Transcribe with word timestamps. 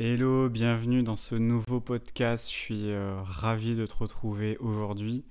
Hello, 0.00 0.48
bienvenue 0.48 1.02
dans 1.02 1.16
ce 1.16 1.34
nouveau 1.34 1.80
podcast. 1.80 2.48
Je 2.48 2.54
suis 2.54 2.92
euh, 2.92 3.20
ravi 3.20 3.74
de 3.74 3.84
te 3.84 3.96
retrouver 3.96 4.56
aujourd'hui. 4.58 5.24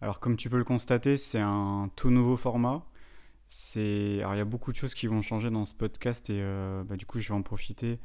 Alors 0.00 0.20
comme 0.20 0.36
tu 0.38 0.48
peux 0.48 0.56
le 0.56 0.64
constater, 0.64 1.18
c'est 1.18 1.38
un 1.38 1.90
tout 1.96 2.08
nouveau 2.08 2.38
format. 2.38 2.86
C'est 3.46 4.20
alors 4.20 4.34
il 4.34 4.38
y 4.38 4.40
a 4.40 4.46
beaucoup 4.46 4.72
de 4.72 4.76
choses 4.78 4.94
qui 4.94 5.06
vont 5.06 5.20
changer 5.20 5.50
dans 5.50 5.66
ce 5.66 5.74
podcast 5.74 6.30
et 6.30 6.40
euh, 6.40 6.82
bah, 6.82 6.96
du 6.96 7.04
coup 7.04 7.18
je 7.18 7.28
vais 7.28 7.34
en 7.34 7.42
profiter 7.42 7.98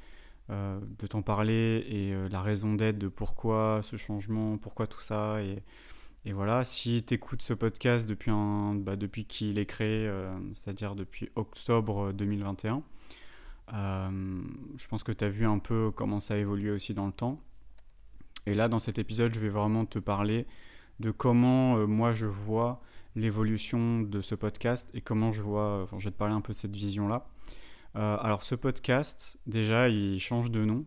euh, 0.50 0.82
de 1.00 1.08
t'en 1.08 1.22
parler 1.22 1.86
et 1.88 2.14
la 2.30 2.42
raison 2.42 2.74
d'être 2.74 2.98
de 2.98 3.08
pourquoi 3.08 3.80
ce 3.82 3.96
changement, 3.96 4.58
pourquoi 4.58 4.88
tout 4.88 5.00
ça 5.00 5.42
et, 5.42 5.64
voilà. 6.34 6.66
Si 6.66 7.04
tu 7.04 7.14
écoutes 7.14 7.42
ce 7.42 7.54
podcast 7.54 8.06
depuis 8.10 8.32
bah, 8.82 8.98
depuis 8.98 9.24
qu'il 9.24 9.60
est 9.60 9.66
créé, 9.66 10.12
c'est-à-dire 10.52 10.96
depuis 10.96 11.30
octobre 11.36 12.12
2021. 12.12 12.84
Je 13.72 14.88
pense 14.90 15.04
que 15.04 15.12
tu 15.12 15.24
as 15.24 15.30
vu 15.30 15.46
un 15.46 15.60
peu 15.60 15.92
comment 15.96 16.20
ça 16.20 16.36
a 16.36 16.46
aussi 16.46 16.94
dans 16.94 17.06
le 17.06 17.14
temps. 17.14 17.40
Et 18.46 18.56
là, 18.56 18.68
dans 18.68 18.80
cet 18.80 18.98
épisode, 18.98 19.34
je 19.34 19.40
vais 19.40 19.50
vraiment 19.50 19.86
te 19.86 20.00
parler 20.00 20.48
de 21.00 21.12
comment 21.12 21.78
euh, 21.78 21.88
moi 21.88 22.14
je 22.14 22.26
vois 22.26 22.82
l'évolution 23.16 24.02
de 24.02 24.22
ce 24.22 24.36
podcast 24.36 24.90
et 24.94 25.02
comment 25.02 25.32
je 25.32 25.42
vois, 25.42 25.84
enfin 25.84 26.00
je 26.00 26.06
vais 26.06 26.12
te 26.12 26.18
parler 26.18 26.34
un 26.34 26.42
peu 26.42 26.54
de 26.54 26.58
cette 26.58 26.76
vision-là. 26.76 27.28
Euh, 27.98 28.18
alors 28.20 28.44
ce 28.44 28.56
podcast, 28.56 29.38
déjà, 29.48 29.90
il 29.90 30.20
change 30.20 30.50
de 30.50 30.64
nom. 30.64 30.86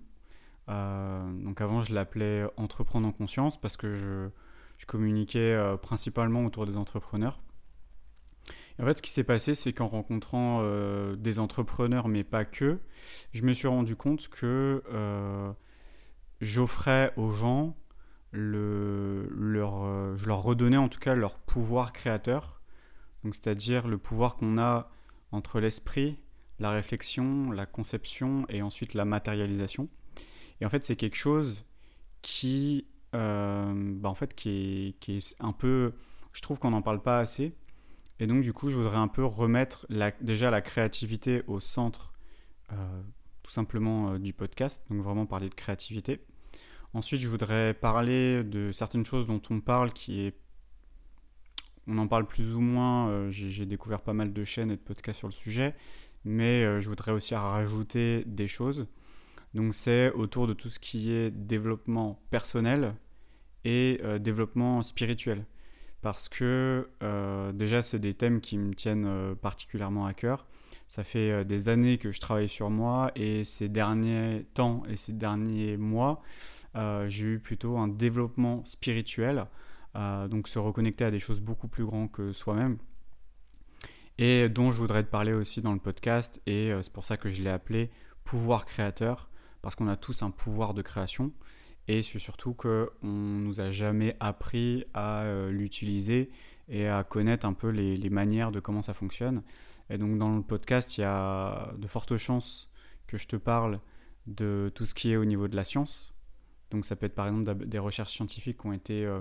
Euh, 0.71 1.33
donc 1.45 1.61
avant, 1.61 1.83
je 1.83 1.93
l'appelais 1.95 2.47
Entreprendre 2.57 3.07
en 3.07 3.13
conscience 3.13 3.61
parce 3.61 3.77
que 3.77 3.93
je 3.93 4.87
communiquais 4.87 5.77
principalement 5.83 6.45
autour 6.45 6.67
des 6.67 6.77
entrepreneurs. 6.77 7.41
En 8.81 8.85
fait, 8.85 8.99
ce 8.99 9.03
qui 9.03 9.11
s'est 9.11 9.25
passé, 9.25 9.55
c'est 9.55 9.73
qu'en 9.73 9.87
rencontrant 9.87 10.63
des 11.15 11.39
entrepreneurs, 11.39 12.09
mais 12.09 12.25
pas 12.25 12.45
que, 12.45 12.81
je 13.33 13.43
me 13.43 13.53
suis 13.53 13.69
rendu 13.69 13.95
compte 13.95 14.29
que 14.29 14.83
j'offrais 16.41 17.13
aux 17.17 17.31
gens 17.31 17.77
le, 18.31 19.29
leur, 19.31 19.85
euh, 19.85 20.17
je 20.17 20.27
leur 20.27 20.43
redonnais 20.43 20.77
en 20.77 20.89
tout 20.89 20.99
cas 20.99 21.15
leur 21.15 21.39
pouvoir 21.39 21.93
créateur, 21.93 22.61
donc 23.23 23.35
c'est-à-dire 23.35 23.87
le 23.87 23.97
pouvoir 23.97 24.37
qu'on 24.37 24.59
a 24.59 24.91
entre 25.31 25.61
l'esprit, 25.61 26.19
la 26.59 26.71
réflexion, 26.71 27.51
la 27.53 27.67
conception 27.67 28.45
et 28.49 28.61
ensuite 28.61 28.95
la 28.95 29.05
matérialisation. 29.05 29.89
Et 30.61 30.67
en 30.67 30.69
fait, 30.69 30.85
c'est 30.85 30.97
quelque 30.97 31.17
chose 31.17 31.65
qui, 32.23 32.87
euh, 33.15 33.73
bah 33.97 34.09
en 34.09 34.15
fait, 34.15 34.35
qui 34.35 34.49
est, 34.89 35.01
qui 35.01 35.17
est, 35.19 35.37
un 35.41 35.53
peu, 35.53 35.93
je 36.33 36.43
trouve 36.43 36.59
qu'on 36.59 36.71
n'en 36.71 36.83
parle 36.83 37.03
pas 37.03 37.19
assez. 37.19 37.57
Et 38.21 38.27
donc, 38.27 38.43
du 38.43 38.53
coup, 38.53 38.71
je 38.71 38.77
voudrais 38.77 38.97
un 38.97 39.09
peu 39.09 39.25
remettre 39.25 39.87
la, 39.89 40.11
déjà 40.21 40.51
la 40.51 40.61
créativité 40.61 41.43
au 41.47 41.61
centre, 41.61 42.13
euh, 42.73 43.03
tout 43.43 43.51
simplement, 43.51 44.19
du 44.19 44.33
podcast. 44.33 44.85
Donc, 44.91 45.03
vraiment 45.03 45.27
parler 45.27 45.49
de 45.49 45.55
créativité. 45.55 46.21
Ensuite, 46.95 47.21
je 47.21 47.29
voudrais 47.29 47.75
parler 47.75 48.45
de 48.45 48.71
certaines 48.71 49.05
choses 49.05 49.27
dont 49.27 49.43
on 49.51 49.61
parle 49.61 49.93
qui 49.93 50.21
est. 50.21 50.37
On 51.89 51.99
en 51.99 52.07
parle 52.07 52.27
plus 52.27 52.55
ou 52.55 52.61
moins. 52.61 53.09
Euh, 53.09 53.31
j'ai 53.31 53.67
découvert 53.67 54.01
pas 54.01 54.13
mal 54.13 54.33
de 54.33 54.45
chaînes 54.45 54.71
et 54.71 54.77
de 54.77 54.81
podcasts 54.81 55.19
sur 55.19 55.29
le 55.29 55.33
sujet. 55.33 55.75
Mais 56.25 56.63
euh, 56.63 56.81
je 56.81 56.89
voudrais 56.89 57.11
aussi 57.11 57.35
rajouter 57.35 58.23
des 58.27 58.47
choses. 58.47 58.87
Donc, 59.55 59.75
c'est 59.75 60.13
autour 60.13 60.47
de 60.47 60.53
tout 60.53 60.71
ce 60.71 60.79
qui 60.79 61.11
est 61.11 61.33
développement 61.33 62.23
personnel 62.31 62.95
et 63.65 64.01
euh, 64.05 64.21
développement 64.21 64.83
spirituel. 64.83 65.47
Parce 66.05 66.29
que 66.29 66.87
déjà, 67.55 67.83
c'est 67.83 67.99
des 67.99 68.15
thèmes 68.15 68.41
qui 68.41 68.59
me 68.59 68.75
tiennent 68.75 69.35
particulièrement 69.41 70.05
à 70.05 70.13
cœur. 70.13 70.47
Ça 70.87 71.03
fait 71.03 71.45
des 71.47 71.69
années 71.69 71.99
que 71.99 72.13
je 72.13 72.21
travaille 72.21 72.49
sur 72.49 72.69
moi 72.69 73.11
et 73.17 73.43
ces 73.43 73.71
derniers 73.71 74.47
temps 74.55 74.83
et 74.87 74.97
ces 74.97 75.15
derniers 75.15 75.79
mois, 75.79 76.23
euh, 76.77 77.09
j'ai 77.09 77.27
eu 77.27 77.39
plutôt 77.39 77.79
un 77.79 77.89
développement 77.89 78.65
spirituel, 78.65 79.47
euh, 79.97 80.27
donc 80.27 80.49
se 80.49 80.59
reconnecter 80.59 81.05
à 81.05 81.11
des 81.11 81.21
choses 81.21 81.41
beaucoup 81.41 81.69
plus 81.69 81.85
grandes 81.85 82.11
que 82.11 82.33
soi-même, 82.33 82.79
et 84.19 84.49
dont 84.49 84.73
je 84.73 84.81
voudrais 84.81 85.05
te 85.05 85.11
parler 85.11 85.33
aussi 85.33 85.63
dans 85.63 85.73
le 85.73 85.79
podcast, 85.79 86.43
et 86.47 86.73
euh, 86.73 86.83
c'est 86.83 86.93
pour 86.93 87.05
ça 87.05 87.17
que 87.17 87.29
je 87.29 87.43
l'ai 87.43 87.51
appelé 87.51 87.91
pouvoir 88.25 88.67
créateur, 88.67 89.31
parce 89.63 89.77
qu'on 89.77 89.89
a 89.89 89.97
tous 89.97 90.23
un 90.23 90.31
pouvoir 90.31 90.75
de 90.75 90.83
création, 90.83 91.33
et 91.89 92.03
surtout 92.03 92.55
qu'on 92.55 92.89
ne 93.03 93.41
nous 93.41 93.61
a 93.61 93.71
jamais 93.71 94.17
appris 94.21 94.85
à 94.95 95.25
l'utiliser 95.51 96.31
et 96.69 96.89
à 96.89 97.05
connaître 97.05 97.47
un 97.47 97.53
peu 97.53 97.69
les, 97.69 98.11
manières 98.11 98.53
de 98.53 98.61
comment 98.61 98.83
ça 98.83 98.95
fonctionne. 98.95 99.43
Et 99.91 99.99
donc 99.99 100.19
dans 100.19 100.35
le 100.35 100.43
podcast, 100.43 100.97
il 100.97 101.03
y 101.03 101.05
a 101.05 101.75
de 101.77 101.87
fortes 101.87 102.17
chances 102.17 102.71
que 103.07 103.19
je 103.19 103.27
te 103.27 103.37
parle 103.37 103.81
de 104.27 104.73
tout 104.75 104.87
ce 104.87 104.95
qui 104.95 105.13
est 105.13 105.17
au 105.17 105.27
niveau 105.27 105.47
de 105.49 105.57
la 105.57 105.65
science, 105.65 106.15
donc 106.75 106.85
ça 106.85 106.97
peut 106.97 107.07
être 107.07 107.15
par 107.15 107.29
exemple 107.29 107.67
des 107.67 107.79
recherches 107.79 108.13
scientifiques 108.13 108.59
qui 108.59 108.67
ont 108.67 108.73
été 108.73 109.05
euh, 109.05 109.21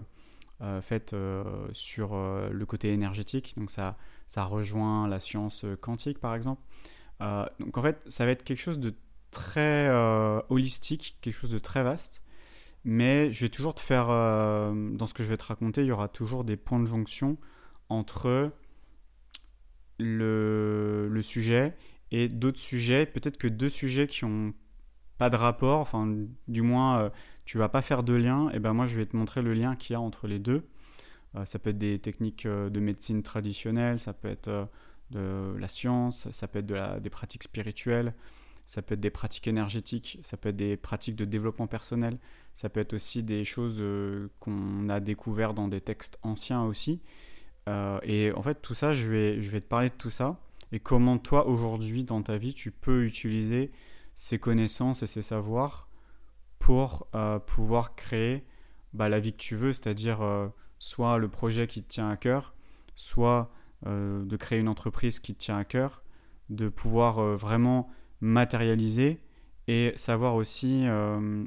euh, 0.61 0.81
faites 0.81 1.13
euh, 1.13 1.67
sur 1.71 2.15
le 2.15 2.65
côté 2.65 2.91
énergétique. 2.91 3.53
Donc 3.57 3.69
ça, 3.69 3.97
ça 4.27 4.43
rejoint 4.43 5.07
la 5.07 5.19
science 5.19 5.65
quantique 5.79 6.19
par 6.19 6.35
exemple. 6.35 6.61
donc 7.59 7.77
en 7.77 7.81
fait, 7.81 8.03
ça 8.07 8.25
va 8.25 8.31
être 8.31 8.43
quelque 8.43 8.61
chose 8.61 8.79
de 8.79 8.95
très 9.31 9.89
holistique, 10.49 11.17
quelque 11.21 11.35
chose 11.35 11.51
de 11.51 11.59
très 11.59 11.83
vaste. 11.83 12.23
Mais 12.85 13.31
je 13.31 13.45
vais 13.45 13.49
toujours 13.49 13.73
te 13.75 13.81
faire, 13.81 14.07
dans 14.07 15.07
ce 15.07 15.13
que 15.13 15.23
je 15.23 15.29
vais 15.29 15.37
te 15.37 15.45
raconter, 15.45 15.81
il 15.81 15.87
y 15.87 15.91
aura 15.91 16.09
toujours 16.09 16.43
des 16.43 16.57
points 16.57 16.79
de 16.79 16.85
jonction 16.85 17.37
entre 17.89 18.51
le, 19.99 21.19
sujet 21.21 21.77
et 22.11 22.27
d'autres 22.27 22.59
sujets, 22.59 23.05
peut-être 23.05 23.37
que 23.37 23.47
deux 23.47 23.69
sujets 23.69 24.07
qui 24.07 24.25
ont 24.25 24.53
pas 25.17 25.29
de 25.29 25.37
rapport, 25.37 25.79
enfin 25.79 26.13
du 26.47 26.61
moins 26.61 27.09
tu 27.45 27.57
vas 27.57 27.69
pas 27.69 27.81
faire 27.81 28.03
de 28.03 28.13
lien, 28.13 28.49
et 28.51 28.59
ben 28.59 28.73
moi 28.73 28.85
je 28.85 28.97
vais 28.97 29.05
te 29.05 29.15
montrer 29.15 29.41
le 29.41 29.53
lien 29.53 29.75
qu'il 29.75 29.93
y 29.93 29.95
a 29.95 30.01
entre 30.01 30.27
les 30.27 30.39
deux. 30.39 30.67
Euh, 31.35 31.45
ça 31.45 31.59
peut 31.59 31.71
être 31.71 31.77
des 31.77 31.99
techniques 31.99 32.45
euh, 32.45 32.69
de 32.69 32.79
médecine 32.79 33.23
traditionnelle, 33.23 33.99
ça 33.99 34.13
peut 34.13 34.27
être 34.27 34.47
euh, 34.47 34.65
de 35.09 35.57
la 35.59 35.67
science, 35.67 36.29
ça 36.31 36.47
peut 36.47 36.59
être 36.59 36.65
de 36.65 36.75
la, 36.75 36.99
des 36.99 37.09
pratiques 37.09 37.43
spirituelles, 37.43 38.13
ça 38.65 38.81
peut 38.81 38.93
être 38.93 39.01
des 39.01 39.09
pratiques 39.09 39.47
énergétiques, 39.47 40.19
ça 40.23 40.37
peut 40.37 40.49
être 40.49 40.55
des 40.55 40.77
pratiques 40.77 41.15
de 41.15 41.25
développement 41.25 41.67
personnel, 41.67 42.17
ça 42.53 42.69
peut 42.69 42.79
être 42.79 42.93
aussi 42.93 43.23
des 43.23 43.45
choses 43.45 43.83
qu'on 44.39 44.89
a 44.89 44.99
découvert 44.99 45.53
dans 45.53 45.67
des 45.67 45.81
textes 45.81 46.19
anciens 46.23 46.63
aussi. 46.63 47.01
et 47.67 48.31
en 48.35 48.41
fait, 48.41 48.61
tout 48.61 48.73
ça, 48.73 48.93
je 48.93 49.09
vais, 49.09 49.41
je 49.41 49.51
vais 49.51 49.61
te 49.61 49.67
parler 49.67 49.89
de 49.89 49.95
tout 49.95 50.09
ça 50.09 50.39
et 50.73 50.79
comment 50.79 51.19
toi, 51.19 51.45
aujourd'hui, 51.45 52.03
dans 52.03 52.23
ta 52.23 52.35
vie, 52.35 52.55
tu 52.55 52.71
peux 52.71 53.05
utiliser 53.05 53.71
ces 54.15 54.39
connaissances 54.39 55.03
et 55.03 55.07
ces 55.07 55.21
savoirs 55.21 55.87
pour 56.57 57.07
euh, 57.13 57.37
pouvoir 57.37 57.95
créer 57.95 58.43
bah, 58.93 59.07
la 59.07 59.19
vie 59.19 59.33
que 59.33 59.37
tu 59.37 59.55
veux, 59.55 59.71
c'est-à-dire 59.71 60.23
euh, 60.23 60.47
soit 60.79 61.19
le 61.19 61.29
projet 61.29 61.67
qui 61.67 61.83
te 61.83 61.89
tient 61.89 62.09
à 62.09 62.17
cœur, 62.17 62.55
soit 62.95 63.51
euh, 63.85 64.25
de 64.25 64.35
créer 64.35 64.57
une 64.57 64.67
entreprise 64.67 65.19
qui 65.19 65.35
te 65.35 65.39
tient 65.39 65.59
à 65.59 65.63
cœur, 65.63 66.01
de 66.49 66.69
pouvoir 66.69 67.21
vraiment 67.37 67.91
matérialiser 68.23 69.19
et 69.67 69.93
savoir 69.95 70.35
aussi 70.35 70.85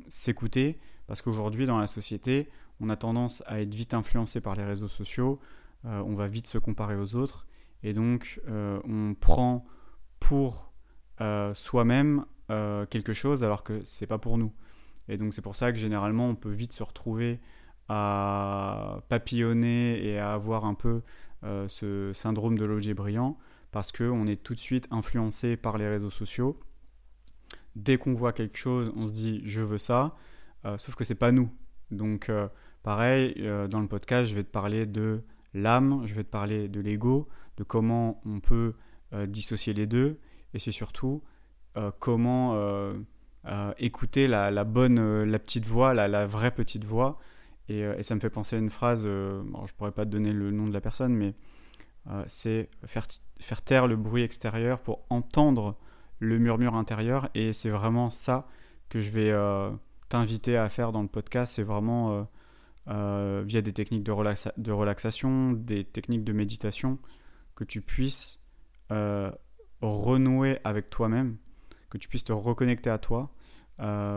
s'écouter, 0.09 0.79
parce 1.07 1.23
qu'aujourd'hui 1.23 1.67
dans 1.67 1.79
la 1.79 1.87
société, 1.87 2.49
on 2.81 2.89
a 2.89 2.97
tendance 2.97 3.43
à 3.47 3.61
être 3.61 3.75
vite 3.75 3.95
influencé 3.95 4.41
par 4.41 4.55
les 4.55 4.65
réseaux 4.65 4.89
sociaux, 4.89 5.41
on 5.85 6.15
va 6.15 6.29
vite 6.29 6.47
se 6.47 6.59
comparer 6.59 6.97
aux 6.97 7.15
autres, 7.15 7.47
et 7.83 7.93
donc 7.93 8.41
on 8.49 9.15
prend 9.19 9.67
pour 10.21 10.73
soi-même 11.55 12.25
quelque 12.49 13.13
chose 13.13 13.43
alors 13.43 13.63
que 13.65 13.83
c'est 13.85 14.07
pas 14.07 14.19
pour 14.19 14.39
nous. 14.39 14.53
Et 15.09 15.17
donc 15.17 15.35
c'est 15.35 15.43
pour 15.43 15.57
ça 15.57 15.73
que 15.73 15.79
généralement 15.79 16.29
on 16.29 16.35
peut 16.35 16.53
vite 16.53 16.73
se 16.73 16.83
retrouver 16.83 17.41
à 17.89 19.01
papillonner 19.09 20.05
et 20.05 20.19
à 20.19 20.33
avoir 20.33 20.65
un 20.65 20.75
peu 20.75 21.03
euh, 21.45 21.69
ce 21.69 22.13
syndrome 22.13 22.59
de 22.59 22.65
l'objet 22.65 22.95
brillant 22.95 23.39
parce 23.71 23.93
qu'on 23.93 24.27
est 24.27 24.43
tout 24.43 24.55
de 24.55 24.59
suite 24.59 24.89
influencé 24.91 25.57
par 25.57 25.79
les 25.79 25.87
réseaux 25.87 26.11
sociaux. 26.11 26.59
Dès 27.77 27.97
qu'on 27.97 28.15
voit 28.15 28.33
quelque 28.33 28.57
chose, 28.57 28.93
on 28.97 29.07
se 29.07 29.13
dit 29.13 29.43
je 29.45 29.63
veux 29.63 29.79
ça, 29.79 30.17
euh, 30.65 30.77
sauf 30.79 30.97
que 30.97 31.05
c'est 31.05 31.15
pas 31.15 31.31
nous. 31.31 31.49
Donc 31.93 32.29
euh, 32.29 32.49
pareil, 32.83 33.35
dans 33.71 33.81
le 33.81 33.87
podcast, 33.87 34.29
je 34.29 34.35
vais 34.35 34.43
te 34.43 34.51
parler 34.51 34.87
de 34.87 35.23
l'âme, 35.55 36.03
je 36.05 36.15
vais 36.15 36.25
te 36.25 36.31
parler 36.31 36.69
de 36.69 36.81
l'ego, 36.81 37.29
de 37.57 37.63
comment 37.63 38.21
on 38.27 38.41
peut 38.41 38.75
dissocier 39.29 39.73
les 39.73 39.87
deux, 39.87 40.19
et 40.53 40.59
c'est 40.59 40.73
surtout 40.73 41.23
comment 42.01 42.55
euh, 43.49 43.73
écouter 43.79 44.27
la, 44.27 44.65
bonne, 44.65 44.99
euh, 44.99 45.25
la 45.25 45.39
petite 45.39 45.67
voix, 45.67 45.95
la, 45.95 46.27
vraie 46.27 46.51
petite 46.51 46.85
voix. 46.85 47.19
Euh, 47.71 47.97
et, 47.97 48.03
ça 48.03 48.17
me 48.17 48.21
fait 48.21 48.31
penser 48.31 48.57
à 48.57 48.59
une 48.59 48.71
phrase, 48.71 49.05
bon, 49.05 49.67
je 49.67 49.75
pourrais 49.75 49.93
pas 49.93 50.05
te 50.05 50.11
donner 50.11 50.33
le 50.33 50.51
nom 50.51 50.67
de 50.67 50.73
la 50.73 50.81
personne, 50.81 51.15
mais 51.15 51.35
c'est 52.29 52.71
faire, 52.85 53.07
faire 53.41 53.63
taire 53.63 53.89
le 53.89 53.97
bruit 53.97 54.23
extérieur 54.23 54.81
pour 54.81 55.05
entendre 55.11 55.77
le 56.19 56.39
murmure 56.39 56.75
intérieur. 56.75 57.29
Et 57.35 57.53
c'est 57.53 57.71
vraiment 57.71 58.11
ça 58.11 58.47
que 58.89 59.01
je 59.01 59.11
vais 59.11 59.35
t'inviter 60.09 60.57
à 60.57 60.69
faire 60.69 60.93
dans 60.93 61.03
le 61.03 61.09
podcast. 61.09 61.55
C'est 61.55 61.63
vraiment 61.63 62.29
via 62.87 63.63
des 63.63 63.73
techniques 63.73 64.05
de, 64.05 64.13
relaxation, 64.73 65.53
des 65.53 65.85
techniques 65.85 66.25
de 66.25 66.33
méditation, 66.33 66.99
que 67.55 67.65
tu 67.65 67.81
puisses 67.81 68.41
renouer 69.81 70.59
avec 70.65 70.91
toi-même, 70.91 71.37
que 71.91 71.99
tu 71.99 72.09
puisses 72.09 72.25
te 72.25 72.33
reconnecter 72.33 72.91
à 72.91 72.99
toi 72.99 73.33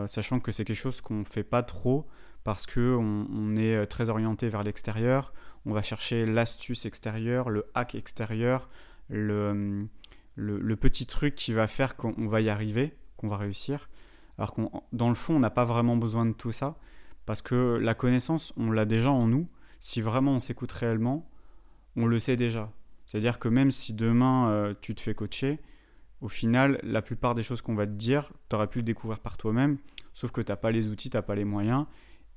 sachant 0.08 0.40
que 0.40 0.52
c'est 0.52 0.66
quelque 0.66 0.78
chose 0.78 1.02
qu'on 1.02 1.16
ne 1.16 1.24
fait 1.24 1.44
pas 1.44 1.64
trop 1.64 2.08
parce 2.44 2.66
qu'on 2.66 3.28
on 3.30 3.56
est 3.58 3.86
très 3.88 4.10
orienté 4.10 4.50
vers 4.50 4.64
l'extérieur, 4.64 5.34
on 5.66 5.74
va 5.74 5.84
chercher 5.84 6.26
l'astuce 6.26 6.86
extérieure, 6.86 7.50
le 7.50 7.66
hack 7.76 7.96
extérieur, 7.96 8.70
le, 9.10 9.88
le, 10.40 10.76
petit 10.76 11.06
truc 11.06 11.36
qui 11.36 11.54
va 11.54 11.68
faire 11.68 11.96
qu'on 11.96 12.28
va 12.28 12.42
y 12.42 12.50
arriver, 12.50 12.94
qu'on 13.18 13.28
va 13.28 13.38
réussir. 13.38 13.90
Alors 14.38 14.54
qu'on, 14.54 14.72
dans 14.94 15.10
le 15.10 15.16
fond, 15.16 15.36
on 15.36 15.40
n'a 15.40 15.50
pas 15.50 15.66
vraiment 15.66 15.98
besoin 15.98 16.26
de 16.26 16.32
tout 16.32 16.52
ça, 16.52 16.78
parce 17.26 17.42
que 17.42 17.78
la 17.82 17.94
connaissance, 17.94 18.54
on 18.58 18.72
l'a 18.72 18.86
déjà 18.86 19.12
en 19.12 19.28
nous. 19.28 19.48
Si 19.80 20.02
vraiment 20.02 20.34
on 20.34 20.40
s'écoute 20.40 20.72
réellement, 20.72 21.30
on 21.96 22.06
le 22.06 22.20
sait 22.20 22.38
déjà. 22.38 22.72
C'est-à-dire 23.06 23.40
que 23.40 23.50
même 23.50 23.72
si 23.72 23.94
demain 23.94 24.50
euh, 24.50 24.74
tu 24.82 24.96
te 24.96 25.02
fais 25.02 25.14
coacher, 25.14 25.60
au 26.22 26.28
final, 26.28 26.80
la 26.84 27.02
plupart 27.02 27.34
des 27.36 27.44
choses 27.44 27.62
qu'on 27.62 27.76
va 27.76 27.86
te 27.86 27.92
dire, 27.92 28.32
tu 28.50 28.56
aurais 28.56 28.68
pu 28.68 28.80
le 28.80 28.84
découvrir 28.84 29.20
par 29.20 29.38
toi-même, 29.38 29.78
sauf 30.14 30.32
que 30.32 30.42
tu 30.42 30.52
n'as 30.52 30.58
pas 30.58 30.72
les 30.72 30.88
outils, 30.88 31.10
tu 31.10 31.18
n'as 31.18 31.24
pas 31.24 31.36
les 31.36 31.46
moyens, 31.46 31.86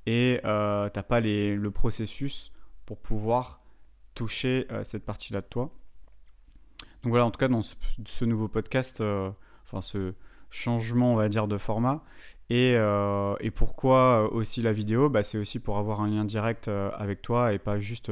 et 0.05 0.39
euh, 0.45 0.89
tu 0.89 0.99
n'as 0.99 1.03
pas 1.03 1.21
le 1.21 1.69
processus 1.69 2.51
pour 2.85 2.99
pouvoir 2.99 3.61
toucher 4.15 4.67
euh, 4.71 4.83
cette 4.83 5.05
partie-là 5.05 5.41
de 5.41 5.47
toi. 5.47 5.73
Donc 7.03 7.11
voilà, 7.11 7.25
en 7.25 7.31
tout 7.31 7.37
cas, 7.37 7.47
dans 7.47 7.61
ce, 7.61 8.25
nouveau 8.25 8.47
podcast, 8.47 9.01
euh, 9.01 9.29
enfin 9.65 9.81
ce 9.81 10.13
changement, 10.49 11.13
on 11.13 11.15
va 11.15 11.29
dire, 11.29 11.47
de 11.47 11.57
format. 11.57 12.03
Et, 12.49 12.75
euh, 12.75 13.35
pourquoi 13.55 14.31
aussi 14.31 14.61
la 14.61 14.71
vidéo? 14.71 15.09
Bah, 15.09 15.23
C'est 15.23 15.37
aussi 15.37 15.59
pour 15.59 15.77
avoir 15.77 16.01
un 16.01 16.07
lien 16.07 16.25
direct 16.25 16.67
avec 16.67 17.21
toi 17.21 17.53
et 17.53 17.59
pas 17.59 17.79
juste 17.79 18.11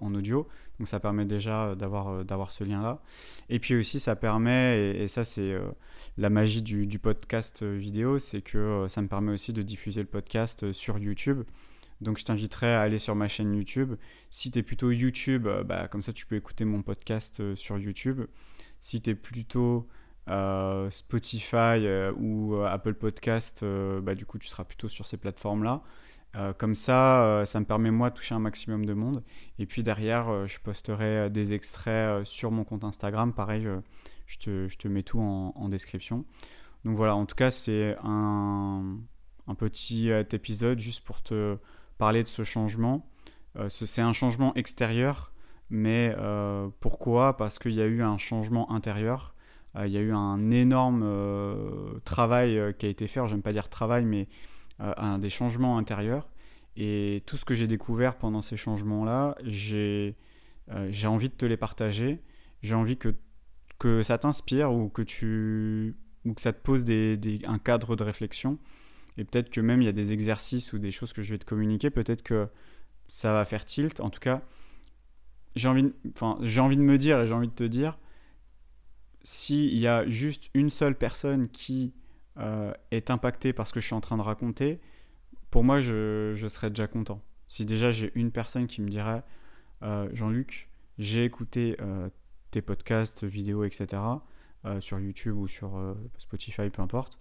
en 0.00 0.14
audio. 0.14 0.46
Donc 0.78 0.88
ça 0.88 1.00
permet 1.00 1.24
déjà 1.24 1.74
d'avoir, 1.74 2.52
ce 2.52 2.64
lien-là. 2.64 3.00
Et 3.48 3.58
puis 3.58 3.74
aussi, 3.74 4.00
ça 4.00 4.16
permet, 4.16 4.96
et, 4.96 5.08
ça 5.08 5.24
c'est 5.24 5.54
la 6.16 6.30
magie 6.30 6.62
du 6.62 6.98
podcast 6.98 7.64
vidéo, 7.64 8.18
c'est 8.18 8.42
que 8.42 8.86
ça 8.88 9.02
me 9.02 9.08
permet 9.08 9.32
aussi 9.32 9.52
de 9.52 9.62
diffuser 9.62 10.00
le 10.00 10.08
podcast 10.08 10.72
sur 10.72 10.98
YouTube. 10.98 11.42
Donc 12.00 12.18
je 12.18 12.24
t'inviterai 12.24 12.74
à 12.74 12.80
aller 12.80 12.98
sur 12.98 13.14
ma 13.14 13.28
chaîne 13.28 13.54
YouTube. 13.54 13.94
Si 14.30 14.50
tu 14.50 14.58
es 14.58 14.62
plutôt 14.62 14.90
YouTube, 14.90 15.46
euh, 15.46 15.64
bah, 15.64 15.88
comme 15.88 16.02
ça 16.02 16.12
tu 16.12 16.26
peux 16.26 16.36
écouter 16.36 16.64
mon 16.64 16.82
podcast 16.82 17.40
euh, 17.40 17.56
sur 17.56 17.78
YouTube. 17.78 18.22
Si 18.80 19.00
tu 19.00 19.10
es 19.10 19.14
plutôt 19.14 19.88
euh, 20.28 20.90
Spotify 20.90 21.86
ou 22.18 22.56
Apple 22.62 22.94
Podcast, 22.94 23.64
bah, 24.02 24.14
du 24.14 24.26
coup 24.26 24.38
tu 24.38 24.48
seras 24.48 24.64
plutôt 24.64 24.88
sur 24.88 25.06
ces 25.06 25.16
plateformes-là. 25.16 25.82
comme 26.58 26.74
ça, 26.74 27.44
ça 27.46 27.60
me 27.60 27.64
permet 27.64 27.90
moi 27.90 28.10
de 28.10 28.16
toucher 28.16 28.34
un 28.34 28.40
maximum 28.40 28.84
de 28.84 28.92
monde. 28.92 29.22
Et 29.58 29.64
puis 29.64 29.82
derrière, 29.82 30.46
je 30.46 30.58
posterai 30.60 31.30
des 31.30 31.54
extraits 31.54 32.26
sur 32.26 32.50
mon 32.50 32.64
compte 32.64 32.84
Instagram. 32.84 33.32
Pareil, 33.32 33.66
je 34.26 34.68
te, 34.76 34.88
mets 34.88 35.02
tout 35.02 35.20
en, 35.20 35.54
en, 35.56 35.68
description. 35.70 36.26
Donc 36.84 36.96
voilà, 36.96 37.16
en 37.16 37.24
tout 37.24 37.36
cas, 37.36 37.50
c'est 37.50 37.96
un, 38.02 38.98
un 39.46 39.54
petit 39.54 40.10
épisode 40.10 40.78
juste 40.78 41.02
pour 41.02 41.22
te 41.22 41.56
parler 41.98 42.22
de 42.22 42.28
ce 42.28 42.44
changement. 42.44 43.08
Euh, 43.58 43.68
c'est 43.68 44.02
un 44.02 44.12
changement 44.12 44.54
extérieur, 44.54 45.32
mais 45.70 46.14
euh, 46.18 46.68
pourquoi? 46.80 47.36
Parce 47.36 47.58
qu'il 47.58 47.74
y 47.74 47.80
a 47.80 47.86
eu 47.86 48.02
un 48.02 48.18
changement 48.18 48.70
intérieur. 48.70 49.34
Euh, 49.76 49.86
il 49.86 49.92
y 49.92 49.96
a 49.96 50.00
eu 50.00 50.12
un 50.12 50.50
énorme 50.50 51.04
travail 52.04 52.74
qui 52.78 52.86
a 52.86 52.88
été 52.88 53.06
fait. 53.06 53.20
J'aime 53.28 53.42
pas 53.42 53.52
dire 53.52 53.68
travail, 53.68 54.04
mais 54.04 54.28
des 55.18 55.30
changements 55.30 55.78
intérieurs. 55.78 56.28
Et 56.76 57.22
tout 57.26 57.38
ce 57.38 57.46
que 57.46 57.54
j'ai 57.54 57.66
découvert 57.66 58.16
pendant 58.16 58.42
ces 58.42 58.58
changements-là, 58.58 59.36
j'ai 59.44 60.14
envie 61.04 61.28
de 61.28 61.34
te 61.34 61.46
les 61.46 61.56
partager. 61.56 62.22
J'ai 62.62 62.74
envie 62.74 62.96
que, 62.96 63.14
que 63.78 64.02
ça 64.02 64.18
t'inspire 64.18 64.72
ou 64.72 64.88
que 64.88 65.02
ou 66.26 66.34
que 66.34 66.40
ça 66.40 66.52
te 66.52 66.60
pose 66.60 66.84
des, 66.84 67.40
un 67.46 67.58
cadre 67.58 67.96
de 67.96 68.02
réflexion. 68.02 68.58
Et 69.18 69.24
peut-être 69.24 69.50
que 69.50 69.60
même 69.60 69.82
il 69.82 69.86
y 69.86 69.88
a 69.88 69.92
des 69.92 70.12
exercices 70.12 70.72
ou 70.72 70.78
des 70.78 70.90
choses 70.90 71.12
que 71.12 71.22
je 71.22 71.32
vais 71.32 71.38
te 71.38 71.46
communiquer, 71.46 71.90
peut-être 71.90 72.22
que 72.22 72.48
ça 73.08 73.32
va 73.32 73.44
faire 73.44 73.64
tilt. 73.64 74.00
En 74.00 74.10
tout 74.10 74.20
cas, 74.20 74.42
j'ai 75.54 75.68
envie, 75.68 75.92
enfin, 76.14 76.38
j'ai 76.42 76.60
envie 76.60 76.76
de 76.76 76.82
me 76.82 76.98
dire 76.98 77.20
et 77.20 77.26
j'ai 77.26 77.34
envie 77.34 77.48
de 77.48 77.54
te 77.54 77.64
dire, 77.64 77.98
s'il 79.22 79.76
y 79.76 79.86
a 79.86 80.06
juste 80.08 80.50
une 80.54 80.70
seule 80.70 80.96
personne 80.96 81.48
qui 81.48 81.94
euh, 82.38 82.72
est 82.90 83.10
impactée 83.10 83.52
par 83.52 83.66
ce 83.66 83.72
que 83.72 83.80
je 83.80 83.86
suis 83.86 83.94
en 83.94 84.00
train 84.00 84.16
de 84.16 84.22
raconter, 84.22 84.80
pour 85.50 85.64
moi, 85.64 85.80
je, 85.80 86.32
je 86.34 86.46
serais 86.46 86.70
déjà 86.70 86.86
content. 86.86 87.22
Si 87.46 87.64
déjà 87.64 87.90
j'ai 87.92 88.12
une 88.14 88.30
personne 88.30 88.66
qui 88.66 88.82
me 88.82 88.88
dirait, 88.88 89.22
euh, 89.82 90.08
Jean-Luc, 90.12 90.68
j'ai 90.98 91.24
écouté 91.24 91.76
euh, 91.80 92.08
tes 92.50 92.60
podcasts, 92.62 93.24
vidéos, 93.24 93.64
etc., 93.64 94.02
sur 94.80 94.98
YouTube 94.98 95.36
ou 95.36 95.46
sur 95.46 95.80
Spotify, 96.18 96.70
peu 96.70 96.82
importe, 96.82 97.20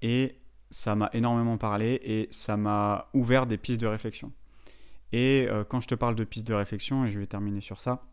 et 0.00 0.39
ça 0.70 0.94
m'a 0.94 1.10
énormément 1.12 1.58
parlé 1.58 2.00
et 2.04 2.28
ça 2.30 2.56
m'a 2.56 3.08
ouvert 3.12 3.46
des 3.46 3.58
pistes 3.58 3.80
de 3.80 3.86
réflexion. 3.86 4.32
Et 5.12 5.46
euh, 5.48 5.64
quand 5.64 5.80
je 5.80 5.88
te 5.88 5.94
parle 5.94 6.14
de 6.14 6.24
pistes 6.24 6.46
de 6.46 6.54
réflexion, 6.54 7.04
et 7.04 7.10
je 7.10 7.18
vais 7.18 7.26
terminer 7.26 7.60
sur 7.60 7.80
ça, 7.80 8.06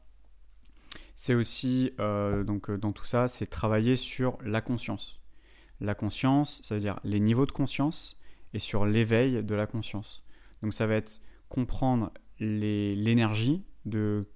c'est 1.14 1.36
aussi, 1.36 1.92
euh, 2.00 2.44
donc 2.44 2.70
euh, 2.70 2.78
dans 2.78 2.92
tout 2.92 3.06
ça, 3.06 3.28
c'est 3.28 3.46
travailler 3.46 3.96
sur 3.96 4.38
la 4.44 4.62
conscience. 4.62 5.20
La 5.80 5.94
conscience, 5.94 6.62
ça 6.64 6.76
veut 6.76 6.82
dire 6.82 7.00
les 7.04 7.20
niveaux 7.20 7.46
de 7.46 7.52
conscience 7.52 8.20
et 8.54 8.60
sur 8.60 8.86
l'éveil 8.86 9.44
de 9.44 9.56
la 9.56 9.68
conscience. 9.68 10.24
Donc 10.64 10.74
ça 10.74 10.88
va 10.88 10.96
être 10.96 11.22
comprendre 11.50 12.12
l'énergie 12.40 13.64
de 13.86 14.28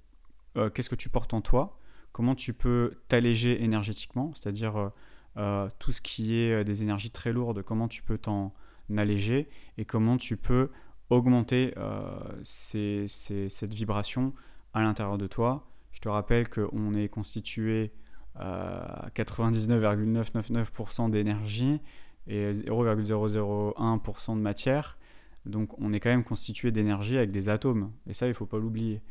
qu'est-ce 0.74 0.90
que 0.90 0.96
tu 0.96 1.10
portes 1.10 1.34
en 1.34 1.42
toi, 1.42 1.80
comment 2.12 2.36
tu 2.36 2.54
peux 2.54 3.00
t'alléger 3.08 3.64
énergétiquement, 3.64 4.34
c'est-à-dire 4.36 4.92
euh, 5.38 5.70
tout 5.80 5.94
ce 5.94 6.02
qui 6.02 6.38
est 6.38 6.52
euh, 6.52 6.64
des 6.66 6.84
énergies 6.84 7.10
très 7.10 7.32
lourdes, 7.32 7.62
comment 7.64 7.88
tu 7.88 8.04
peux 8.04 8.18
t'en 8.18 8.54
alléger 8.98 9.48
et 9.78 9.86
comment 9.86 10.18
tu 10.18 10.36
peux 10.36 10.70
augmenter 11.10 11.74
euh, 11.78 12.20
cette 12.44 13.74
vibration 13.74 14.34
à 14.74 14.84
l'intérieur 14.84 15.18
de 15.18 15.28
toi. 15.28 15.66
Je 15.94 16.02
te 16.02 16.10
rappelle 16.10 16.50
qu'on 16.50 16.94
est 16.94 17.08
constitué 17.08 17.94
à 18.36 19.08
99,999% 19.16 21.10
d'énergie 21.10 21.80
et 22.28 22.52
0,001% 22.52 24.36
de 24.36 24.42
matière. 24.42 24.98
Donc 25.46 25.78
on 25.80 25.94
est 25.94 26.02
quand 26.02 26.10
même 26.10 26.26
constitué 26.26 26.72
d'énergie 26.72 27.18
avec 27.18 27.32
des 27.32 27.48
atomes. 27.50 27.92
Et 28.08 28.14
ça, 28.14 28.26
il 28.26 28.30
ne 28.30 28.34
faut 28.34 28.46
pas 28.46 28.58
l'oublier. 28.58 29.02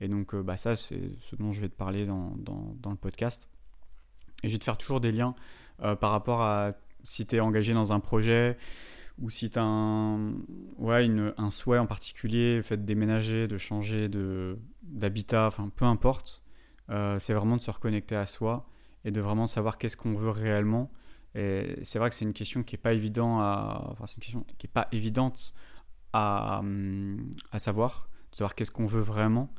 Et 0.00 0.08
donc 0.08 0.34
bah, 0.34 0.56
ça, 0.56 0.76
c'est 0.76 1.10
ce 1.20 1.36
dont 1.36 1.52
je 1.52 1.60
vais 1.60 1.68
te 1.68 1.76
parler 1.76 2.06
dans, 2.06 2.34
le 2.84 2.96
podcast. 2.96 3.48
Et 4.42 4.48
je 4.48 4.54
vais 4.54 4.58
te 4.58 4.64
faire 4.64 4.78
toujours 4.78 5.00
des 5.00 5.12
liens 5.12 5.34
par 5.78 6.10
rapport 6.10 6.42
à 6.42 6.72
si 7.02 7.26
tu 7.26 7.36
es 7.36 7.40
engagé 7.40 7.72
dans 7.72 7.92
un 7.92 8.00
projet 8.00 8.56
ou 9.18 9.30
si 9.30 9.48
tu 9.48 9.58
as 9.58 9.62
un, 9.62 10.34
ouais, 10.78 11.08
un 11.38 11.50
souhait 11.50 11.78
en 11.78 11.86
particulier, 11.86 12.60
fait 12.62 12.76
de 12.76 12.82
déménager, 12.82 13.48
de 13.48 13.56
changer 13.56 14.10
d'habitat, 14.82 15.50
peu 15.74 15.84
importe, 15.84 16.42
euh, 16.90 17.18
c'est 17.18 17.32
vraiment 17.32 17.56
de 17.56 17.62
se 17.62 17.70
reconnecter 17.70 18.14
à 18.16 18.26
soi 18.26 18.68
et 19.04 19.10
de 19.10 19.20
vraiment 19.20 19.46
savoir 19.46 19.78
qu'est-ce 19.78 19.96
qu'on 19.96 20.14
veut 20.14 20.30
réellement. 20.30 20.90
Et 21.34 21.78
c'est 21.82 21.98
vrai 21.98 22.10
que 22.10 22.14
c'est 22.14 22.24
une 22.24 22.32
question 22.32 22.62
qui 22.62 22.74
n'est 22.74 22.80
pas 22.80 22.92
évident 22.92 23.40
enfin, 23.90 24.04
une 24.04 24.22
question 24.22 24.44
qui 24.58 24.68
pas 24.68 24.88
évidente 24.92 25.54
à, 26.12 26.62
à 27.52 27.58
savoir, 27.58 28.08
de 28.32 28.36
savoir 28.36 28.54
qu'est-ce 28.54 28.70
qu'on 28.70 28.86
veut 28.86 29.02
vraiment 29.02 29.50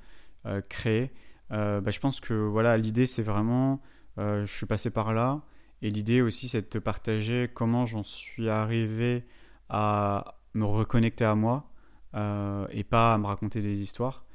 euh, 0.46 0.62
créer. 0.68 1.12
Bah, 1.50 1.82
je 1.88 2.00
pense 2.00 2.20
que 2.20 2.34
voilà, 2.34 2.78
l'idée 2.78 3.06
c'est 3.06 3.24
vraiment, 3.24 3.82
je 4.18 4.46
suis 4.46 4.66
passé 4.66 4.90
par 4.90 5.14
là, 5.14 5.42
et 5.82 5.90
l'idée 5.90 6.22
aussi, 6.22 6.48
c'est 6.48 6.62
de 6.62 6.68
te 6.68 6.78
partager 6.78 7.50
comment 7.54 7.86
j'en 7.86 8.04
suis 8.04 8.50
arrivé 8.50 9.26
à 9.70 10.40
me 10.54 10.66
reconnecter 10.66 11.26
à 11.26 11.36
moi 11.36 11.70
euh, 12.16 12.68
et 12.72 12.84
pas 12.84 13.14
à 13.14 13.18
me 13.18 13.26
raconter 13.28 13.62
des 13.62 13.82
histoires. 13.82 14.26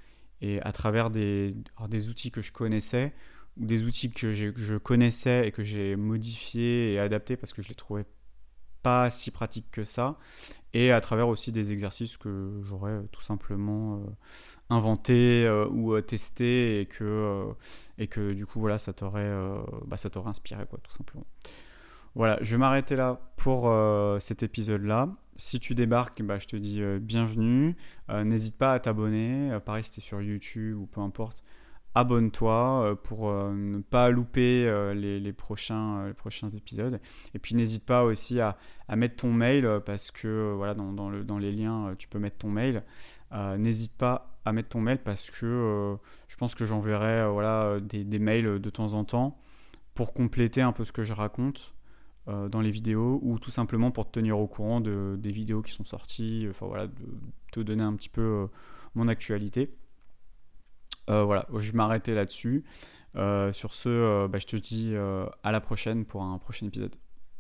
Et 0.41 0.61
à 0.63 0.73
travers 0.73 1.11
des, 1.11 1.55
des 1.89 2.09
outils 2.09 2.31
que 2.31 2.43
je 2.43 2.53
connaissais 2.53 3.13
ou 3.57 3.65
des 3.65 3.85
outils 3.85 4.11
que, 4.11 4.33
je 4.33 4.77
connaissais 4.77 5.47
et 5.49 5.53
que 5.53 5.63
j'ai 5.63 5.95
modifiés 5.97 6.95
et 6.95 6.99
adaptés 6.99 7.37
parce 7.37 7.53
que 7.53 7.63
je 7.63 7.69
les 7.69 7.75
trouvais 7.75 8.05
pas 8.83 9.11
si 9.11 9.31
pratiques 9.31 9.71
que 9.71 9.85
ça. 9.85 10.19
Et 10.75 10.91
à 10.91 11.01
travers 11.03 11.29
aussi 11.29 11.53
des 11.53 11.73
exercices 11.73 12.17
que 12.17 12.61
j'aurais 12.65 13.03
tout 13.13 13.21
simplement 13.21 13.97
euh, 13.97 13.99
inventés 14.71 15.45
euh, 15.45 15.67
ou 15.69 16.01
testés 16.01 16.81
et 16.81 16.87
que, 16.87 17.45
et 17.99 18.07
que 18.07 18.33
du 18.33 18.47
coup 18.47 18.59
voilà 18.59 18.79
ça 18.79 18.95
t'aurait 18.95 19.31
bah, 19.87 19.99
ça 19.99 20.09
t'aurait 20.09 20.31
inspiré 20.31 20.65
quoi 20.67 20.79
tout 20.83 20.93
simplement. 20.93 21.27
Voilà, 22.15 22.39
je 22.43 22.51
vais 22.53 22.59
m'arrêter 22.59 22.95
là 22.95 23.21
pour 23.37 23.71
euh, 23.71 24.19
cet 24.19 24.43
épisode-là. 24.43 25.09
Si 25.37 25.61
tu 25.61 25.75
débarques, 25.75 26.23
bah, 26.23 26.39
je 26.39 26.47
te 26.47 26.57
dis 26.57 26.83
euh, 26.83 26.99
bienvenue. 27.01 27.75
Euh, 28.11 28.23
n'hésite 28.23 28.59
pas 28.59 28.75
à 28.75 28.81
t'abonner. 28.81 29.59
pareil, 29.65 29.83
si 29.83 29.93
tu 29.93 30.01
es 30.01 30.03
sur 30.03 30.21
YouTube 30.21 30.77
ou 30.79 30.87
peu 30.87 31.01
importe, 31.01 31.43
abonne-toi 31.95 32.99
pour 33.05 33.33
ne 33.33 33.81
pas 33.81 34.11
louper 34.11 34.65
les, 34.95 35.33
prochains, 35.33 36.07
les 36.07 36.15
prochains 36.15 36.49
épisodes. 36.51 37.01
Et 37.35 37.39
puis 37.39 37.55
n'hésite 37.55 37.85
pas 37.85 38.05
aussi 38.05 38.41
à, 38.41 38.57
mettre 38.97 39.17
ton 39.17 39.33
mail 39.33 39.81
parce 39.85 40.11
que 40.11 40.53
voilà, 40.57 40.75
dans, 40.75 40.93
dans, 40.93 41.11
le, 41.11 41.25
dans, 41.25 41.39
les 41.39 41.53
liens, 41.53 41.95
tu 41.99 42.09
peux 42.09 42.19
mettre 42.19 42.39
ton 42.39 42.51
mail. 42.51 42.83
n'hésite 43.59 43.97
pas 43.97 44.39
à 44.45 44.53
mettre 44.53 44.71
ton 44.71 44.81
mail 44.81 44.99
parce 44.99 45.31
que 45.31 45.97
je 46.29 46.37
pense 46.37 46.55
que 46.55 46.65
j'enverrai 46.65 47.31
voilà, 47.31 47.79
des, 47.81 48.19
mails 48.19 48.59
de 48.59 48.71
temps 48.71 48.95
en 48.95 49.05
temps 49.05 49.39
pour 49.95 50.15
compléter 50.15 50.63
un 50.63 50.73
peu 50.73 50.85
ce 50.85 50.93
que 50.93 51.05
je 51.05 51.13
raconte. 51.13 51.75
dans 52.27 52.61
les 52.61 52.71
vidéos 52.71 53.21
ou 53.23 53.39
tout 53.39 53.51
simplement 53.51 53.91
pour 53.91 54.07
te 54.07 54.13
tenir 54.13 54.39
au 54.39 54.47
courant 54.47 54.81
de, 54.81 55.17
des 55.19 55.33
vidéos 55.33 55.61
qui 55.61 55.73
sont 55.73 55.85
sorties, 55.85 56.47
enfin 56.49 56.67
voilà, 56.67 56.87
de 56.87 56.95
te 57.53 57.61
donner 57.61 57.83
un 57.83 57.95
petit 57.95 58.09
peu 58.09 58.49
mon 58.95 59.09
actualité. 59.09 59.75
Voilà, 61.09 61.47
je 61.55 61.71
vais 61.71 61.77
m'arrêter 61.77 62.15
là-dessus. 62.15 62.65
sur 63.15 63.75
ce, 63.75 64.27
bah, 64.27 64.39
je 64.39 64.47
te 64.47 64.57
dis 64.57 64.95
à 65.43 65.53
la 65.53 65.61
prochaine 65.61 66.05
pour 66.05 66.23
un 66.23 66.39
prochain 66.39 66.67
épisode. 66.67 66.97